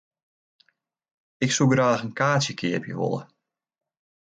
Ik 1.45 1.51
soe 1.55 1.67
graach 1.71 2.03
in 2.05 2.17
kaartsje 2.19 2.53
keapje 2.59 2.95
wolle. 2.99 3.21